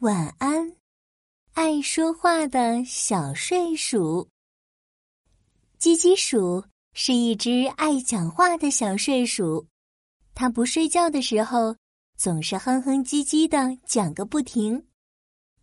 [0.00, 0.76] 晚安，
[1.52, 4.30] 爱说话的小睡鼠。
[5.78, 9.66] 叽叽鼠是一只爱讲话的小睡鼠，
[10.34, 11.76] 它不睡觉的时候
[12.16, 14.86] 总是哼哼唧唧的讲个不停。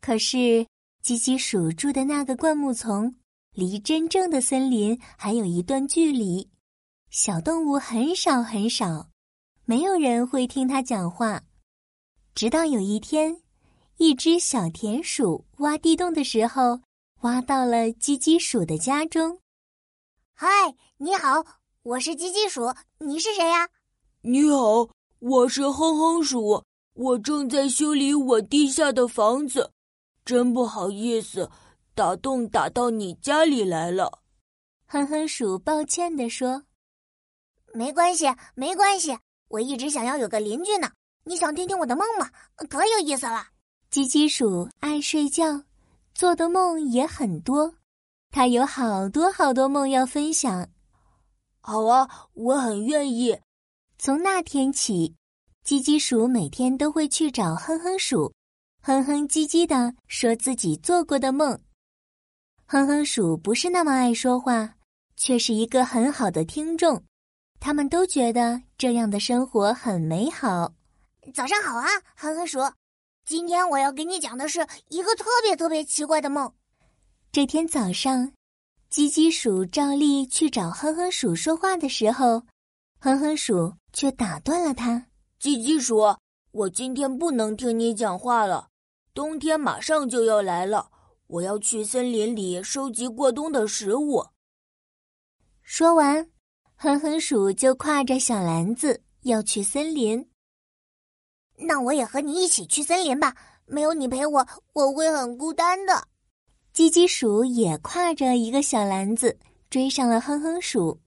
[0.00, 0.66] 可是，
[1.04, 3.14] 叽叽鼠住的那个灌木丛
[3.52, 6.50] 离真正的森林还有一段距离，
[7.08, 9.10] 小动物很少很少，
[9.64, 11.44] 没有人会听它讲话。
[12.34, 13.43] 直到有一天。
[13.96, 16.80] 一只小田鼠挖地洞的时候，
[17.20, 19.38] 挖到了叽叽鼠的家中。
[20.34, 20.48] 嗨，
[20.96, 21.44] 你好，
[21.84, 23.68] 我是叽叽鼠，你是谁呀？
[24.22, 24.88] 你好，
[25.20, 29.70] 我是哼哼鼠，我正在修理我地下的房子，
[30.24, 31.48] 真不好意思，
[31.94, 34.22] 打洞打到你家里来了。
[34.86, 36.64] 哼哼鼠抱歉地说
[37.72, 38.26] ：“没关系，
[38.56, 39.16] 没关系，
[39.48, 40.90] 我一直想要有个邻居呢。
[41.22, 42.28] 你想听听我的梦吗？
[42.68, 43.50] 可有意思了。”
[43.94, 45.62] 叽叽鼠爱睡觉，
[46.16, 47.76] 做的梦也很多。
[48.32, 50.68] 它有好多好多梦要分享。
[51.60, 53.38] 好啊，我很愿意。
[53.96, 55.14] 从那天起，
[55.64, 58.34] 叽叽鼠每天都会去找哼哼鼠，
[58.82, 61.56] 哼哼唧唧的说自己做过的梦。
[62.66, 64.74] 哼哼鼠不是那么爱说话，
[65.14, 67.00] 却是一个很好的听众。
[67.60, 70.74] 他们都觉得这样的生活很美好。
[71.32, 72.58] 早上好啊，哼哼鼠。
[73.24, 76.52] 今天我要给你讲的是一个特别特别奇怪的梦。
[77.32, 78.30] 这天早上，
[78.90, 82.42] 叽叽鼠照例去找哼哼鼠说话的时候，
[82.98, 85.06] 哼哼鼠却打断了他。
[85.40, 86.16] 叽叽鼠，
[86.52, 88.68] 我今天不能听你讲话了。
[89.14, 90.90] 冬天马上就要来了，
[91.28, 94.26] 我要去森林里收集过冬的食物。
[95.62, 96.28] 说完，
[96.76, 100.28] 哼哼鼠就挎着小篮子要去森林。
[101.56, 103.34] 那我也和你一起去森林吧。
[103.66, 106.06] 没有你陪我，我会很孤单的。
[106.74, 109.38] 叽叽鼠也挎着一个小篮子，
[109.70, 111.00] 追上了哼哼鼠。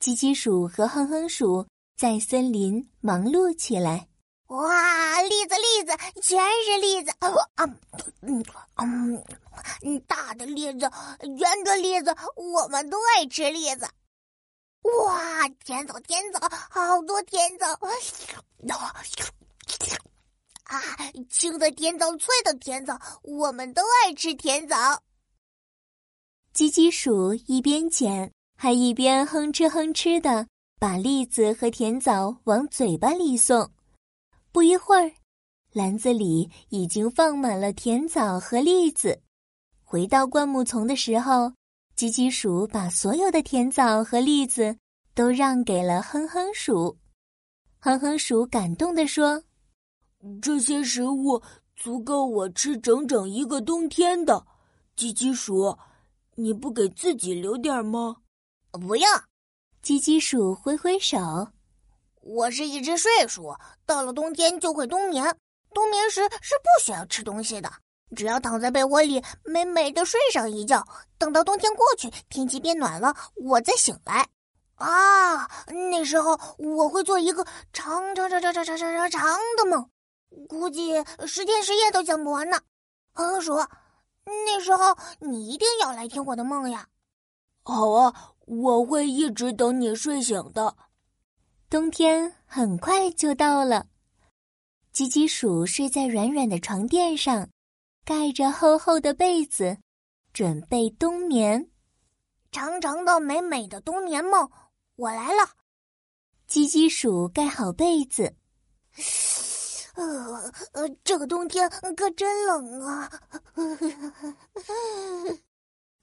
[0.00, 4.08] 叽叽鼠和哼哼鼠在森林忙碌起来。
[4.46, 7.12] 哇，栗子，栗子，全是栗子！
[7.20, 7.64] 啊，
[8.22, 8.42] 嗯，
[9.82, 10.90] 嗯，大的栗子，
[11.20, 13.86] 圆的栗子，我们都爱吃栗子。
[15.04, 16.40] 哇，甜枣，甜枣，
[16.70, 17.66] 好多甜枣！
[20.68, 20.78] 啊，
[21.30, 24.76] 青的甜枣，脆的甜枣，我们都爱吃甜枣。
[26.54, 30.46] 叽叽鼠一边捡，还一边哼哧哼哧的
[30.78, 33.70] 把栗子和甜枣往嘴巴里送。
[34.52, 35.10] 不一会儿，
[35.72, 39.22] 篮子里已经放满了甜枣和栗子。
[39.82, 41.50] 回到灌木丛的时候，
[41.96, 44.76] 叽叽鼠把所有的甜枣和栗子
[45.14, 46.98] 都让给了哼哼鼠。
[47.78, 49.42] 哼哼鼠感动地说。
[50.42, 51.40] 这些食物
[51.76, 54.44] 足够我吃整整一个冬天的，
[54.96, 55.78] 叽叽鼠，
[56.34, 58.16] 你不给自己留点吗？
[58.72, 59.08] 不要，
[59.82, 61.18] 叽叽鼠挥挥手。
[62.20, 63.54] 我是一只睡鼠，
[63.86, 65.36] 到了冬天就会冬眠，
[65.72, 67.70] 冬眠时是不需要吃东西的，
[68.16, 70.84] 只要躺在被窝里美美的睡上一觉，
[71.16, 74.28] 等到冬天过去，天气变暖了，我再醒来。
[74.74, 75.48] 啊，
[75.90, 79.88] 那时候我会做一个长长长长长长长长的梦。
[80.48, 80.92] 估计
[81.26, 82.60] 十天十夜都讲不完呢，
[83.12, 83.54] 哼哼鼠，
[84.24, 86.88] 那时候你一定要来听我的梦呀。
[87.62, 90.76] 好啊，我会一直等你睡醒的。
[91.70, 93.86] 冬天很快就到了，
[94.92, 97.48] 吉吉鼠睡在软软的床垫上，
[98.04, 99.76] 盖着厚厚的被子，
[100.32, 101.70] 准备冬眠。
[102.50, 104.50] 长长的美美的冬眠梦，
[104.96, 105.50] 我来了。
[106.46, 108.34] 吉吉鼠盖好被子。
[109.98, 113.10] 呃呃，这个冬天可真冷啊！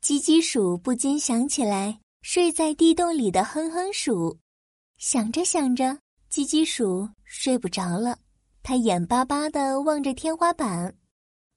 [0.00, 4.38] 叽叽鼠不禁想起来睡在地洞里的哼哼鼠，
[4.96, 5.86] 想着想着，
[6.30, 8.16] 叽叽鼠睡不着了。
[8.62, 10.96] 它眼巴巴的望着天花板，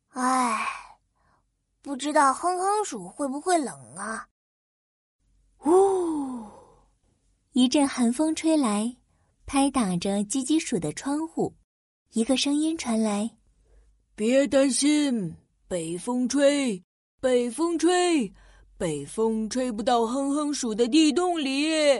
[0.10, 0.68] 唉，
[1.84, 4.28] 不知道哼哼鼠会不会冷啊？
[5.66, 6.48] 呜，
[7.52, 8.98] 一阵寒风吹来，
[9.46, 11.54] 拍打着叽叽鼠的窗户。
[12.14, 13.28] 一个声音传来
[14.16, 15.36] ：“别担心，
[15.68, 16.80] 北风吹，
[17.20, 18.32] 北风吹，
[18.78, 22.00] 北风吹不到哼哼鼠的地洞里。”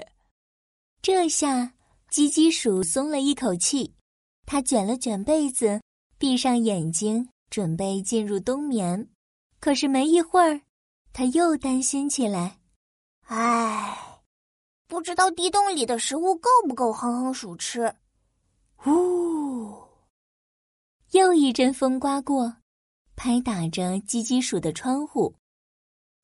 [1.02, 1.74] 这下，
[2.12, 3.96] 叽叽鼠松了一口气，
[4.46, 5.82] 它卷了卷被子，
[6.20, 9.10] 闭上眼睛，准备进入冬眠。
[9.60, 10.62] 可是没一会儿，
[11.12, 12.60] 它又担心起来
[13.26, 14.22] ：“唉，
[14.88, 17.92] 不知道地洞里的食物够不够哼哼鼠吃。”
[18.86, 19.53] 呜。
[21.14, 22.58] 又一阵风刮过，
[23.16, 25.36] 拍打着鸡鸡鼠的窗户。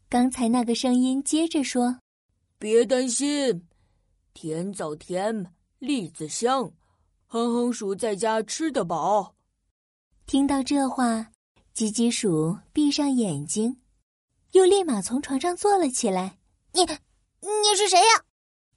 [0.09, 1.99] 刚才那个声音接着说
[2.57, 3.67] ：“别担心，
[4.33, 6.71] 甜枣甜，栗子香，
[7.27, 9.35] 哼哼鼠在家吃得饱。”
[10.25, 11.29] 听到这话，
[11.71, 13.79] 鸡鸡鼠闭上眼睛，
[14.53, 16.39] 又立马从床上坐了起来。
[16.73, 18.25] “你，你是谁呀？”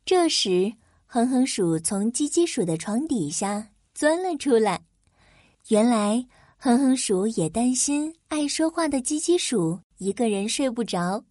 [0.04, 0.74] 这时，
[1.06, 4.84] 哼哼鼠从鸡鸡鼠的床底下钻了出来。
[5.68, 6.26] 原来，
[6.58, 11.24] 哼哼鼠也担心爱说话的鸡鸡鼠一个人睡不着，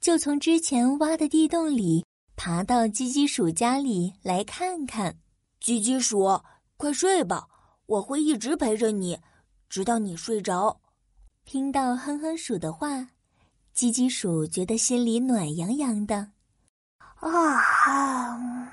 [0.00, 2.06] 就从之前挖的地洞里
[2.36, 5.16] 爬到鸡鸡鼠家里来看看。
[5.60, 6.40] 鸡鸡鼠，
[6.76, 7.48] 快睡吧，
[7.86, 9.18] 我会一直陪着你，
[9.68, 10.80] 直到你睡着。
[11.44, 13.08] 听到哼哼鼠的话，
[13.72, 16.30] 鸡鸡鼠觉得心里暖洋洋的。
[17.16, 18.72] 啊！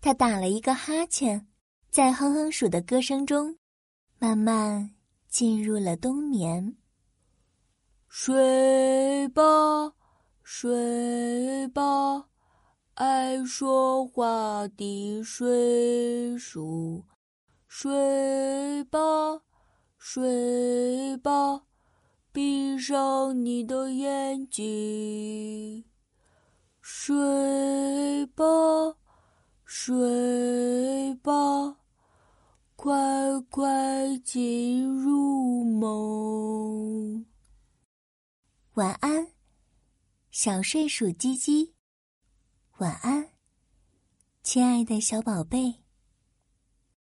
[0.00, 1.46] 他打了一个哈欠，
[1.90, 3.56] 在哼哼鼠的歌声中。
[4.18, 4.94] 慢慢
[5.28, 6.76] 进入了冬眠。
[8.08, 9.42] 睡吧，
[10.42, 12.28] 睡吧，
[12.94, 17.04] 爱说话的睡鼠。
[17.68, 18.98] 睡吧，
[19.98, 21.64] 睡吧，
[22.32, 25.84] 闭上你的眼睛。
[26.80, 28.44] 睡吧，
[29.66, 31.76] 睡吧。
[32.86, 32.94] 快
[33.50, 37.26] 快进入梦，
[38.74, 39.32] 晚安，
[40.30, 41.74] 小睡鼠鸡鸡。
[42.78, 43.30] 晚安，
[44.44, 45.85] 亲爱的小宝贝。